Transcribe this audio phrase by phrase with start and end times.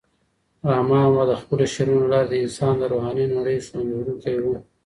[0.69, 4.45] رحمان بابا د خپلو شعرونو له لارې د انسان د روحاني نړۍ ښوونکی و.